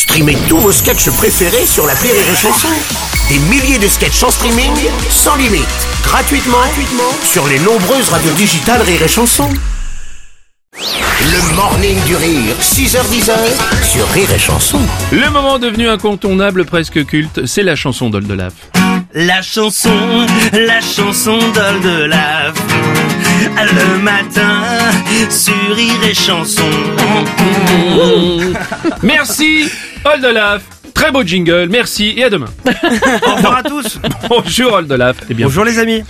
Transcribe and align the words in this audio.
Streamez 0.00 0.38
tous 0.48 0.56
vos 0.56 0.72
sketchs 0.72 1.10
préférés 1.10 1.66
sur 1.66 1.86
la 1.86 1.92
Rire 1.92 2.14
et 2.14 2.34
Chanson. 2.34 2.68
Des 3.28 3.38
milliers 3.50 3.78
de 3.78 3.86
sketchs 3.86 4.22
en 4.22 4.30
streaming, 4.30 4.72
sans 5.10 5.36
limite, 5.36 5.68
gratuitement, 6.02 6.56
gratuitement 6.56 7.12
sur 7.22 7.46
les 7.46 7.58
nombreuses 7.58 8.08
radios 8.08 8.32
digitales 8.32 8.80
Rire 8.80 9.02
et 9.02 9.08
Chanson. 9.08 9.46
Le 10.72 11.54
morning 11.54 12.02
du 12.06 12.16
rire, 12.16 12.56
6h10 12.62 13.30
sur 13.82 14.08
Rire 14.08 14.32
et 14.34 14.38
Chanson. 14.38 14.80
Le 15.12 15.28
moment 15.28 15.58
devenu 15.58 15.86
incontournable, 15.86 16.64
presque 16.64 17.04
culte, 17.04 17.44
c'est 17.44 17.62
la 17.62 17.76
chanson 17.76 18.08
d'Oldelaf. 18.08 18.54
La 19.12 19.42
chanson, 19.42 20.26
la 20.54 20.80
chanson 20.80 21.38
d'Oldelaf. 21.52 22.54
Le 23.54 23.98
matin, 23.98 24.62
sur 25.28 25.76
Rire 25.76 26.04
et 26.08 26.14
Chanson. 26.14 26.70
Merci 29.02 29.68
Oldelaf 30.04 30.62
Très 30.94 31.10
beau 31.12 31.22
jingle, 31.22 31.68
merci 31.70 32.12
et 32.16 32.24
à 32.24 32.30
demain. 32.30 32.48
Au 33.26 33.34
revoir 33.36 33.56
à 33.58 33.62
tous. 33.62 33.98
Bonjour 34.28 34.72
Oldelaf. 34.74 35.16
Et 35.30 35.34
bien, 35.34 35.46
Bonjour 35.46 35.64
les 35.64 35.78
amis. 35.78 36.02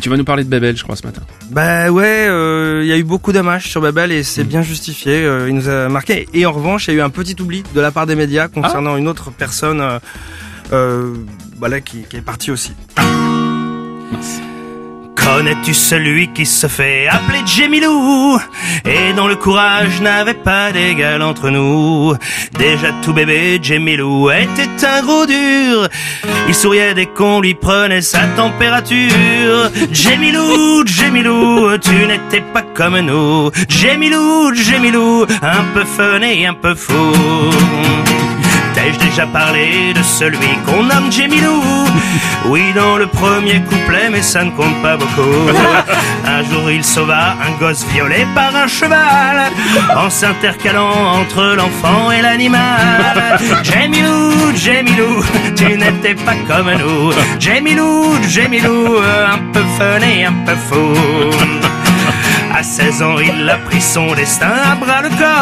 tu 0.00 0.10
vas 0.10 0.16
nous 0.18 0.24
parler 0.24 0.44
de 0.44 0.48
Babel, 0.50 0.76
je 0.76 0.82
crois, 0.82 0.94
ce 0.96 1.06
matin. 1.06 1.22
Bah 1.50 1.90
ouais, 1.90 2.26
euh, 2.28 2.80
il 2.82 2.88
y 2.88 2.92
a 2.92 2.98
eu 2.98 3.02
beaucoup 3.04 3.32
d'hommages 3.32 3.68
sur 3.70 3.80
Babel 3.80 4.12
et 4.12 4.22
c'est 4.22 4.44
bien 4.44 4.60
justifié. 4.62 5.24
euh, 5.24 5.48
il 5.48 5.54
nous 5.54 5.68
a 5.70 5.88
marqué. 5.88 6.28
Et 6.34 6.44
en 6.44 6.52
revanche, 6.52 6.88
il 6.88 6.94
y 6.94 6.96
a 6.96 6.98
eu 6.98 7.02
un 7.02 7.08
petit 7.10 7.34
oubli 7.40 7.62
de 7.74 7.80
la 7.80 7.90
part 7.90 8.06
des 8.06 8.14
médias 8.14 8.48
concernant 8.48 8.96
une 8.96 9.08
autre 9.08 9.30
personne, 9.30 9.80
euh, 9.80 9.98
euh, 10.72 11.14
voilà, 11.58 11.80
qui, 11.80 12.02
qui 12.02 12.16
est 12.16 12.22
partie 12.22 12.50
aussi. 12.50 12.72
Connais-tu 15.32 15.74
celui 15.74 16.32
qui 16.32 16.44
se 16.44 16.66
fait 16.66 17.06
appeler 17.06 17.38
Jemilou 17.46 18.38
Et 18.84 19.12
dont 19.14 19.28
le 19.28 19.36
courage 19.36 20.00
n'avait 20.00 20.34
pas 20.34 20.72
d'égal 20.72 21.22
entre 21.22 21.50
nous? 21.50 22.14
Déjà 22.58 22.88
tout 23.02 23.12
bébé, 23.12 23.60
Jemilou 23.62 24.28
était 24.30 24.84
un 24.84 25.02
gros 25.02 25.26
dur. 25.26 25.88
Il 26.48 26.54
souriait 26.54 26.94
dès 26.94 27.06
qu'on 27.06 27.40
lui 27.40 27.54
prenait 27.54 28.02
sa 28.02 28.26
température. 28.36 29.70
Jemilou, 29.92 30.84
Jemilou, 30.84 31.78
tu 31.78 31.94
n'étais 32.06 32.42
pas 32.52 32.62
comme 32.62 32.98
nous. 32.98 33.50
Jemilou, 33.68 34.52
Jemilou, 34.52 35.26
un 35.42 35.64
peu 35.72 35.84
fun 35.84 36.22
et 36.22 36.44
un 36.44 36.54
peu 36.54 36.74
fou 36.74 37.12
T'ai-je 38.80 38.98
déjà 38.98 39.26
parlé 39.26 39.92
de 39.92 40.02
celui 40.02 40.56
qu'on 40.64 40.84
nomme 40.84 41.12
Jemilou? 41.12 41.62
Oui, 42.46 42.72
dans 42.74 42.96
le 42.96 43.06
premier 43.06 43.60
couplet, 43.60 44.08
mais 44.10 44.22
ça 44.22 44.42
ne 44.42 44.50
compte 44.52 44.80
pas 44.80 44.96
beaucoup. 44.96 45.50
Un 46.26 46.42
jour, 46.44 46.70
il 46.70 46.82
sauva 46.82 47.36
un 47.46 47.58
gosse 47.58 47.84
violé 47.92 48.26
par 48.34 48.56
un 48.56 48.66
cheval, 48.66 49.50
en 49.94 50.08
s'intercalant 50.08 51.18
entre 51.20 51.56
l'enfant 51.56 52.10
et 52.10 52.22
l'animal. 52.22 53.38
Jemilou, 53.62 54.54
Jemilou, 54.54 55.24
tu 55.56 55.76
n'étais 55.76 56.14
pas 56.14 56.36
comme 56.48 56.72
nous. 56.72 57.12
Jemilou, 57.38 58.16
Jemilou, 58.28 58.96
un 58.96 59.38
peu 59.52 59.62
fun 59.76 60.00
et 60.00 60.24
un 60.24 60.32
peu 60.46 60.56
fou. 60.56 60.94
À 62.54 62.62
16 62.62 63.02
ans, 63.02 63.18
il 63.18 63.48
a 63.48 63.58
pris 63.58 63.80
son 63.80 64.14
destin 64.14 64.52
à 64.72 64.74
bras 64.74 65.02
le 65.02 65.10
corps. 65.10 65.39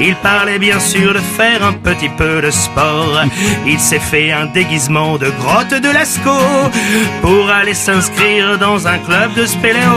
Il 0.00 0.14
parlait 0.16 0.58
bien 0.58 0.80
sûr 0.80 1.14
de 1.14 1.18
faire 1.18 1.64
un 1.64 1.72
petit 1.72 2.08
peu 2.08 2.40
de 2.40 2.50
sport. 2.50 3.22
Il 3.66 3.78
s'est 3.78 3.98
fait 3.98 4.32
un 4.32 4.46
déguisement 4.46 5.18
de 5.18 5.30
grotte 5.40 5.80
de 5.80 5.90
Lascaux 5.90 6.70
pour 7.22 7.50
aller 7.50 7.74
s'inscrire 7.74 8.58
dans 8.58 8.86
un 8.86 8.98
club 8.98 9.34
de 9.34 9.46
spéléo. 9.46 9.96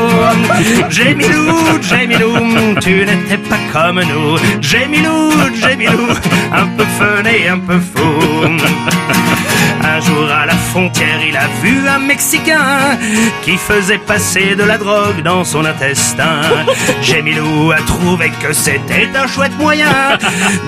Jémilou, 0.89 1.57
Jémilou, 1.81 2.35
tu 2.81 3.05
n'étais 3.05 3.37
pas 3.49 3.59
comme 3.73 4.01
nous. 4.01 4.37
Jémilou, 4.61 5.31
Jémilou, 5.55 6.07
un 6.53 6.67
peu 6.77 6.85
fun 6.97 7.23
et 7.25 7.47
un 7.47 7.59
peu 7.59 7.79
fou. 7.79 9.20
Frontière, 10.71 11.19
il 11.27 11.35
a 11.35 11.47
vu 11.61 11.85
un 11.85 11.99
Mexicain 11.99 12.97
qui 13.43 13.57
faisait 13.57 13.97
passer 13.97 14.55
de 14.55 14.63
la 14.63 14.77
drogue 14.77 15.21
dans 15.21 15.43
son 15.43 15.65
intestin. 15.65 16.41
Jémilou 17.01 17.71
a 17.71 17.81
trouvé 17.81 18.31
que 18.41 18.53
c'était 18.53 19.09
un 19.13 19.27
chouette 19.27 19.57
moyen. 19.57 20.17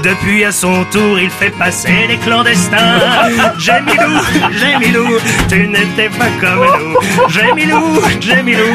Depuis 0.04 0.44
à 0.44 0.52
son 0.52 0.84
tour, 0.92 1.18
il 1.20 1.30
fait 1.30 1.52
passer 1.52 2.08
les 2.10 2.18
clandestins. 2.18 3.00
Jémilou, 3.58 4.20
Jémilou, 4.52 5.08
tu 5.48 5.68
n'étais 5.68 6.10
pas 6.10 6.32
comme 6.42 6.68
nous. 6.80 7.30
Jémilou, 7.30 8.02
Jémilou, 8.20 8.74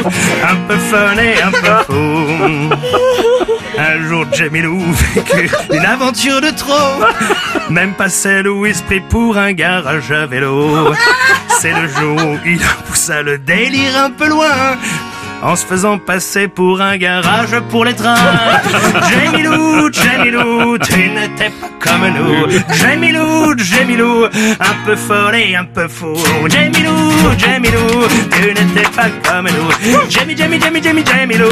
un 0.51 0.55
peu 0.67 0.77
fun 0.77 1.15
et 1.17 1.41
un 1.43 1.51
peu 1.51 1.83
fou. 1.87 3.35
Un 3.79 4.07
jour, 4.09 4.25
Jamilou 4.33 4.79
vécut 5.15 5.49
une 5.71 5.85
aventure 5.85 6.41
de 6.41 6.49
trop. 6.49 7.01
Même 7.69 7.93
pas 7.93 8.09
celle 8.09 8.49
où 8.49 8.65
il 8.65 8.75
se 8.75 8.83
prit 8.83 8.99
pour 8.99 9.37
un 9.37 9.53
garage 9.53 10.11
à 10.11 10.25
vélo. 10.25 10.93
C'est 11.61 11.71
le 11.71 11.87
jour 11.87 12.17
où 12.17 12.37
il 12.45 12.59
poussa 12.87 13.21
le 13.21 13.37
délire 13.37 13.97
un 13.97 14.11
peu 14.11 14.27
loin. 14.27 14.77
En 15.41 15.55
se 15.55 15.65
faisant 15.65 15.97
passer 15.97 16.49
pour 16.49 16.81
un 16.81 16.97
garage 16.97 17.57
pour 17.69 17.85
les 17.85 17.93
trains. 17.95 18.17
Jamilou, 19.09 19.89
Jamilou, 19.91 20.77
tu 20.79 21.09
n'étais 21.09 21.49
pas 21.49 21.69
comme 21.79 22.07
nous. 22.09 22.45
Jamilou, 22.75 23.57
Jamilou, 23.57 24.25
un 24.25 24.85
peu 24.85 24.97
folle 24.97 25.35
et 25.35 25.55
un 25.55 25.63
peu 25.63 25.87
fou. 25.87 26.13
Jamilou, 26.49 27.13
Jamilou, 27.37 28.07
tu 28.31 28.47
n'étais 28.49 28.89
pas 28.93 29.09
comme 29.23 29.47
nous. 29.47 30.01
Jamie, 30.09 30.35
Jamie, 30.35 30.59
Jamie, 30.59 30.83
Jamie, 30.83 31.05
Jamilou, 31.05 31.47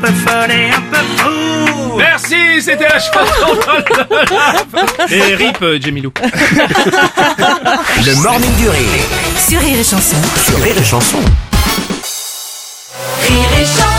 peu 0.00 0.12
folle 0.12 0.50
et 0.50 0.70
un 0.70 0.80
peu 0.90 0.98
fou. 1.16 1.96
Merci, 1.96 2.60
c'était 2.62 2.88
la 2.88 2.98
chanson 2.98 3.56
Et 5.10 5.34
rip 5.34 5.58
euh, 5.62 5.78
Jemilou. 5.80 6.12
Le 6.22 8.14
morning 8.22 8.54
du 8.56 8.68
rire 8.68 9.04
Sur 9.48 9.60
Rire 9.60 9.78
et 9.78 9.84
Chanson. 9.84 10.16
sur 10.46 10.60
Rire 10.62 10.76
et 10.78 10.84
Chanson. 10.84 11.18
Rire 13.28 13.48
et 13.60 13.64
Chanson. 13.64 13.89